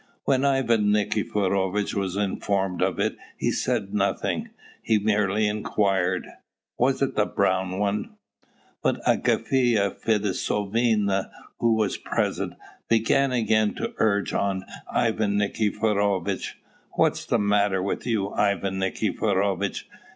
[0.25, 4.49] When Ivan Nikiforovitch was informed of it he said nothing:
[4.81, 6.27] he merely inquired,
[6.75, 8.15] "Was it the brown one?"
[8.81, 11.29] But Agafya Fedosyevna,
[11.59, 12.53] who was present,
[12.89, 16.57] began again to urge on Ivan Nikiforovitch.
[16.93, 19.87] "What's the matter with you, Ivan Nikiforovitch?